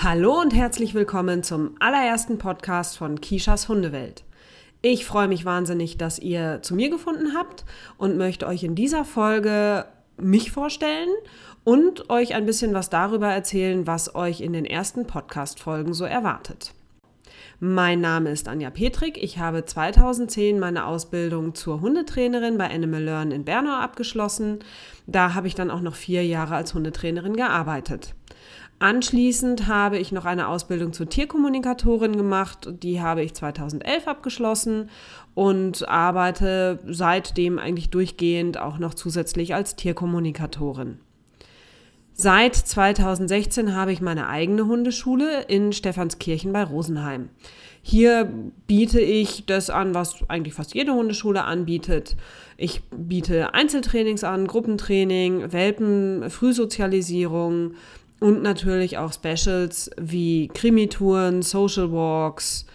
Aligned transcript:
Hallo 0.00 0.40
und 0.40 0.54
herzlich 0.54 0.94
willkommen 0.94 1.42
zum 1.42 1.74
allerersten 1.80 2.38
Podcast 2.38 2.96
von 2.96 3.20
Kishas 3.20 3.68
Hundewelt. 3.68 4.22
Ich 4.80 5.04
freue 5.04 5.26
mich 5.26 5.44
wahnsinnig, 5.44 5.98
dass 5.98 6.20
ihr 6.20 6.60
zu 6.62 6.76
mir 6.76 6.88
gefunden 6.88 7.34
habt 7.36 7.64
und 7.96 8.16
möchte 8.16 8.46
euch 8.46 8.62
in 8.62 8.76
dieser 8.76 9.04
Folge 9.04 9.86
mich 10.16 10.52
vorstellen 10.52 11.08
und 11.64 12.10
euch 12.10 12.36
ein 12.36 12.46
bisschen 12.46 12.74
was 12.74 12.90
darüber 12.90 13.26
erzählen, 13.26 13.88
was 13.88 14.14
euch 14.14 14.40
in 14.40 14.52
den 14.52 14.66
ersten 14.66 15.04
Podcast-Folgen 15.04 15.94
so 15.94 16.04
erwartet. 16.04 16.74
Mein 17.58 18.00
Name 18.00 18.30
ist 18.30 18.46
Anja 18.46 18.70
Petrik. 18.70 19.20
Ich 19.20 19.40
habe 19.40 19.64
2010 19.64 20.60
meine 20.60 20.86
Ausbildung 20.86 21.56
zur 21.56 21.80
Hundetrainerin 21.80 22.56
bei 22.56 22.70
Animal 22.70 23.02
Learn 23.02 23.32
in 23.32 23.44
Bernau 23.44 23.74
abgeschlossen. 23.74 24.60
Da 25.08 25.34
habe 25.34 25.48
ich 25.48 25.56
dann 25.56 25.72
auch 25.72 25.80
noch 25.80 25.96
vier 25.96 26.24
Jahre 26.24 26.54
als 26.54 26.72
Hundetrainerin 26.72 27.34
gearbeitet. 27.34 28.14
Anschließend 28.80 29.66
habe 29.66 29.98
ich 29.98 30.12
noch 30.12 30.24
eine 30.24 30.46
Ausbildung 30.46 30.92
zur 30.92 31.08
Tierkommunikatorin 31.08 32.16
gemacht. 32.16 32.68
Die 32.82 33.00
habe 33.00 33.22
ich 33.22 33.34
2011 33.34 34.06
abgeschlossen 34.06 34.88
und 35.34 35.88
arbeite 35.88 36.78
seitdem 36.86 37.58
eigentlich 37.58 37.90
durchgehend 37.90 38.58
auch 38.58 38.78
noch 38.78 38.94
zusätzlich 38.94 39.54
als 39.54 39.74
Tierkommunikatorin. 39.74 41.00
Seit 42.12 42.54
2016 42.54 43.74
habe 43.74 43.92
ich 43.92 44.00
meine 44.00 44.28
eigene 44.28 44.66
Hundeschule 44.66 45.42
in 45.42 45.72
Stephanskirchen 45.72 46.52
bei 46.52 46.64
Rosenheim. 46.64 47.30
Hier 47.82 48.32
biete 48.66 49.00
ich 49.00 49.46
das 49.46 49.70
an, 49.70 49.94
was 49.94 50.28
eigentlich 50.28 50.54
fast 50.54 50.74
jede 50.74 50.94
Hundeschule 50.94 51.44
anbietet. 51.44 52.16
Ich 52.56 52.82
biete 52.90 53.54
Einzeltrainings 53.54 54.24
an, 54.24 54.48
Gruppentraining, 54.48 55.52
Welpen, 55.52 56.28
Frühsozialisierung 56.28 57.74
und 58.20 58.42
natürlich 58.42 58.98
auch 58.98 59.12
Specials 59.12 59.90
wie 59.96 60.48
Krimitouren, 60.48 61.42
Social 61.42 61.92
Walks, 61.92 62.66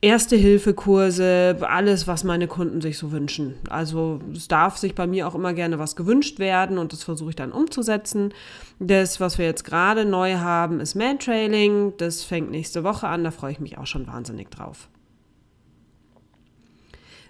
Erste-Hilfe-Kurse, 0.00 1.56
alles, 1.60 2.06
was 2.06 2.22
meine 2.22 2.46
Kunden 2.46 2.80
sich 2.80 2.98
so 2.98 3.10
wünschen. 3.10 3.54
Also 3.68 4.20
es 4.32 4.46
darf 4.46 4.76
sich 4.76 4.94
bei 4.94 5.08
mir 5.08 5.26
auch 5.26 5.34
immer 5.34 5.54
gerne 5.54 5.80
was 5.80 5.96
gewünscht 5.96 6.38
werden 6.38 6.78
und 6.78 6.92
das 6.92 7.02
versuche 7.02 7.30
ich 7.30 7.36
dann 7.36 7.50
umzusetzen. 7.50 8.32
Das, 8.78 9.18
was 9.18 9.38
wir 9.38 9.46
jetzt 9.46 9.64
gerade 9.64 10.04
neu 10.04 10.36
haben, 10.36 10.78
ist 10.78 10.94
Mantrailing. 10.94 11.94
Das 11.96 12.22
fängt 12.22 12.52
nächste 12.52 12.84
Woche 12.84 13.08
an, 13.08 13.24
da 13.24 13.32
freue 13.32 13.50
ich 13.50 13.60
mich 13.60 13.76
auch 13.76 13.86
schon 13.86 14.06
wahnsinnig 14.06 14.50
drauf. 14.50 14.88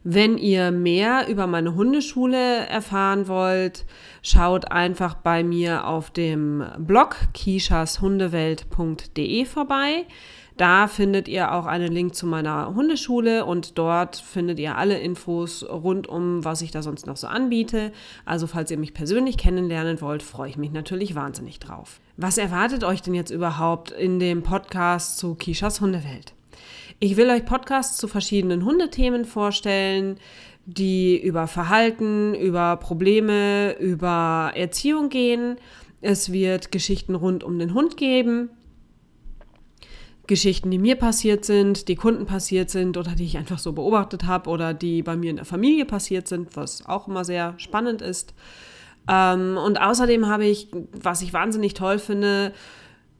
Wenn 0.04 0.38
ihr 0.38 0.70
mehr 0.70 1.28
über 1.28 1.46
meine 1.46 1.74
Hundeschule 1.74 2.66
erfahren 2.66 3.28
wollt, 3.28 3.84
schaut 4.22 4.70
einfach 4.70 5.12
bei 5.14 5.42
mir 5.42 5.86
auf 5.86 6.10
dem 6.10 6.64
Blog 6.78 7.16
kishashundewelt.de 7.34 9.44
vorbei. 9.44 10.06
Da 10.58 10.88
findet 10.88 11.28
ihr 11.28 11.52
auch 11.52 11.66
einen 11.66 11.92
Link 11.92 12.16
zu 12.16 12.26
meiner 12.26 12.74
Hundeschule 12.74 13.44
und 13.44 13.78
dort 13.78 14.16
findet 14.16 14.58
ihr 14.58 14.76
alle 14.76 14.98
Infos 14.98 15.62
rund 15.62 16.08
um, 16.08 16.44
was 16.44 16.62
ich 16.62 16.72
da 16.72 16.82
sonst 16.82 17.06
noch 17.06 17.16
so 17.16 17.28
anbiete. 17.28 17.92
Also 18.24 18.48
falls 18.48 18.72
ihr 18.72 18.78
mich 18.78 18.92
persönlich 18.92 19.38
kennenlernen 19.38 20.00
wollt, 20.00 20.24
freue 20.24 20.50
ich 20.50 20.56
mich 20.56 20.72
natürlich 20.72 21.14
wahnsinnig 21.14 21.60
drauf. 21.60 22.00
Was 22.16 22.38
erwartet 22.38 22.82
euch 22.82 23.02
denn 23.02 23.14
jetzt 23.14 23.30
überhaupt 23.30 23.92
in 23.92 24.18
dem 24.18 24.42
Podcast 24.42 25.18
zu 25.18 25.36
Kishas 25.36 25.80
Hundewelt? 25.80 26.34
Ich 27.00 27.16
will 27.16 27.30
euch 27.30 27.44
Podcasts 27.44 27.96
zu 27.96 28.08
verschiedenen 28.08 28.64
Hundethemen 28.64 29.24
vorstellen, 29.24 30.18
die 30.66 31.16
über 31.16 31.46
Verhalten, 31.46 32.34
über 32.34 32.76
Probleme, 32.76 33.76
über 33.78 34.50
Erziehung 34.56 35.08
gehen. 35.08 35.58
Es 36.00 36.32
wird 36.32 36.72
Geschichten 36.72 37.14
rund 37.14 37.44
um 37.44 37.56
den 37.60 37.72
Hund 37.72 37.96
geben. 37.96 38.50
Geschichten, 40.26 40.72
die 40.72 40.78
mir 40.78 40.96
passiert 40.96 41.44
sind, 41.44 41.86
die 41.86 41.94
Kunden 41.94 42.26
passiert 42.26 42.68
sind 42.68 42.96
oder 42.96 43.12
die 43.12 43.24
ich 43.24 43.38
einfach 43.38 43.60
so 43.60 43.72
beobachtet 43.72 44.24
habe 44.24 44.50
oder 44.50 44.74
die 44.74 45.04
bei 45.04 45.16
mir 45.16 45.30
in 45.30 45.36
der 45.36 45.44
Familie 45.44 45.84
passiert 45.84 46.26
sind, 46.26 46.56
was 46.56 46.84
auch 46.84 47.06
immer 47.06 47.24
sehr 47.24 47.54
spannend 47.58 48.02
ist. 48.02 48.34
Ähm, 49.08 49.56
und 49.56 49.80
außerdem 49.80 50.26
habe 50.26 50.46
ich, 50.46 50.68
was 51.00 51.22
ich 51.22 51.32
wahnsinnig 51.32 51.74
toll 51.74 52.00
finde, 52.00 52.52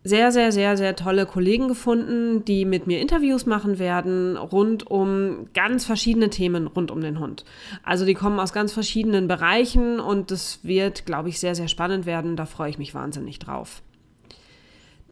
sehr, 0.04 0.32
sehr, 0.32 0.52
sehr, 0.52 0.76
sehr 0.76 0.96
tolle 0.96 1.26
Kollegen 1.26 1.68
gefunden, 1.68 2.44
die 2.44 2.64
mit 2.64 2.86
mir 2.86 3.00
Interviews 3.00 3.46
machen 3.46 3.78
werden 3.78 4.36
rund 4.36 4.86
um 4.86 5.48
ganz 5.54 5.84
verschiedene 5.84 6.30
Themen 6.30 6.66
rund 6.66 6.90
um 6.90 7.00
den 7.00 7.18
Hund. 7.18 7.44
Also 7.82 8.06
die 8.06 8.14
kommen 8.14 8.38
aus 8.38 8.52
ganz 8.52 8.72
verschiedenen 8.72 9.28
Bereichen 9.28 10.00
und 10.00 10.30
das 10.30 10.60
wird, 10.62 11.04
glaube 11.04 11.28
ich, 11.28 11.40
sehr, 11.40 11.54
sehr 11.54 11.68
spannend 11.68 12.06
werden. 12.06 12.36
Da 12.36 12.46
freue 12.46 12.70
ich 12.70 12.78
mich 12.78 12.94
wahnsinnig 12.94 13.38
drauf. 13.38 13.82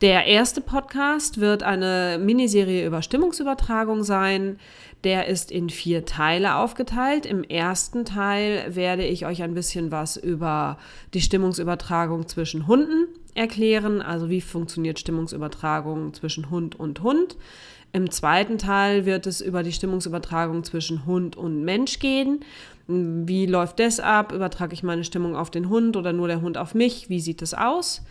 Der 0.03 0.27
erste 0.27 0.61
Podcast 0.61 1.41
wird 1.41 1.63
eine 1.63 2.19
Miniserie 2.23 2.87
über 2.87 3.01
Stimmungsübertragung 3.01 4.03
sein. 4.03 4.59
Der 5.05 5.27
ist 5.27 5.51
in 5.51 5.71
vier 5.71 6.05
Teile 6.05 6.57
aufgeteilt. 6.57 7.27
Im 7.27 7.43
ersten 7.43 8.05
Teil 8.05 8.75
werde 8.75 9.05
ich 9.05 9.25
euch 9.25 9.43
ein 9.43 9.55
bisschen 9.55 9.91
was 9.91 10.17
über 10.17 10.79
die 11.15 11.23
Stimmungsübertragung 11.23 12.29
zwischen 12.29 12.67
Hunden 12.67 13.09
erklären, 13.37 14.03
also 14.03 14.29
wie 14.31 14.41
funktioniert 14.41 14.99
Stimmungsübertragung 14.99 16.15
zwischen 16.15 16.51
Hund 16.51 16.79
und 16.79 17.03
Hund. 17.03 17.37
Im 17.93 18.11
zweiten 18.11 18.59
Teil 18.59 19.07
wird 19.07 19.27
es 19.27 19.41
über 19.41 19.63
die 19.63 19.73
Stimmungsübertragung 19.73 20.65
zwischen 20.65 21.07
Hund 21.07 21.37
und 21.37 21.65
Mensch 21.65 21.99
gehen. 21.99 22.41
Wie 22.89 23.47
läuft 23.47 23.81
das 23.81 24.01
ab? 24.01 24.33
Übertrage 24.33 24.75
ich 24.75 24.83
meine 24.83 25.05
Stimmung 25.05 25.35
auf 25.35 25.51
den 25.51 25.69
Hund 25.69 25.97
oder 25.97 26.13
nur 26.13 26.29
der 26.29 26.41
Hund 26.41 26.59
auf 26.59 26.75
mich? 26.75 27.09
Wie 27.09 27.21
sieht 27.21 27.43
es 27.43 27.55
aus? 27.55 28.03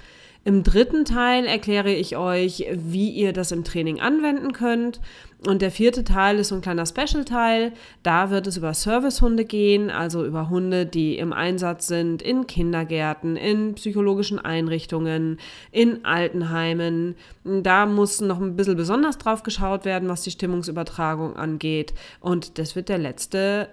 Im 0.47 0.61
dritten 0.61 1.05
Teil 1.05 1.47
erkläre 1.47 1.91
ich 1.91 2.17
euch, 2.17 2.67
wie 2.71 3.09
ihr 3.09 3.33
das 3.33 3.51
im 3.51 3.63
Training 3.63 3.99
anwenden 3.99 4.53
könnt. 4.53 5.01
Und 5.47 5.63
der 5.63 5.71
vierte 5.71 6.03
Teil 6.03 6.37
ist 6.37 6.49
so 6.49 6.55
ein 6.55 6.61
kleiner 6.61 6.85
Special-Teil. 6.85 7.73
Da 8.03 8.29
wird 8.29 8.45
es 8.45 8.55
über 8.55 8.75
Servicehunde 8.75 9.43
gehen, 9.43 9.89
also 9.89 10.23
über 10.23 10.51
Hunde, 10.51 10.85
die 10.85 11.17
im 11.17 11.33
Einsatz 11.33 11.87
sind 11.87 12.21
in 12.21 12.45
Kindergärten, 12.45 13.37
in 13.37 13.73
psychologischen 13.73 14.37
Einrichtungen, 14.37 15.39
in 15.71 16.05
Altenheimen. 16.05 17.15
Da 17.43 17.87
muss 17.87 18.21
noch 18.21 18.39
ein 18.39 18.55
bisschen 18.55 18.77
besonders 18.77 19.17
drauf 19.17 19.41
geschaut 19.41 19.83
werden, 19.83 20.09
was 20.09 20.21
die 20.21 20.31
Stimmungsübertragung 20.31 21.35
angeht. 21.37 21.95
Und 22.19 22.59
das 22.59 22.75
wird 22.75 22.89
der 22.89 22.99
letzte 22.99 23.67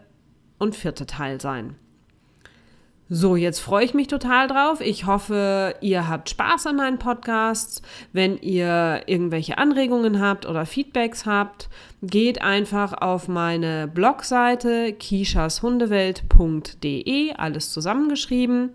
und 0.58 0.74
vierte 0.74 1.04
Teil 1.04 1.38
sein. 1.38 1.76
So, 3.14 3.36
jetzt 3.36 3.60
freue 3.60 3.84
ich 3.84 3.92
mich 3.92 4.06
total 4.06 4.48
drauf. 4.48 4.80
Ich 4.80 5.04
hoffe, 5.04 5.74
ihr 5.82 6.08
habt 6.08 6.30
Spaß 6.30 6.68
an 6.68 6.76
meinen 6.76 6.98
Podcasts. 6.98 7.82
Wenn 8.14 8.38
ihr 8.38 9.02
irgendwelche 9.04 9.58
Anregungen 9.58 10.18
habt 10.18 10.46
oder 10.46 10.64
Feedbacks 10.64 11.26
habt, 11.26 11.68
geht 12.00 12.40
einfach 12.40 12.94
auf 12.94 13.28
meine 13.28 13.86
Blogseite 13.86 14.94
kishashundewelt.de, 14.94 17.34
alles 17.34 17.70
zusammengeschrieben. 17.70 18.70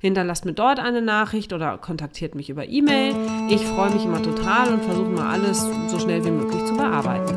Hinterlasst 0.00 0.46
mir 0.46 0.54
dort 0.54 0.80
eine 0.80 1.02
Nachricht 1.02 1.52
oder 1.52 1.76
kontaktiert 1.76 2.34
mich 2.34 2.48
über 2.48 2.66
E-Mail. 2.66 3.14
Ich 3.50 3.66
freue 3.66 3.90
mich 3.90 4.06
immer 4.06 4.22
total 4.22 4.72
und 4.72 4.84
versuche 4.84 5.10
mal 5.10 5.28
alles 5.28 5.68
so 5.88 5.98
schnell 5.98 6.24
wie 6.24 6.30
möglich 6.30 6.64
zu 6.64 6.74
bearbeiten. 6.74 7.36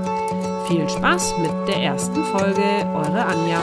Viel 0.70 0.88
Spaß 0.88 1.38
mit 1.40 1.52
der 1.68 1.84
ersten 1.84 2.24
Folge, 2.24 2.64
eure 2.94 3.26
Anja. 3.26 3.60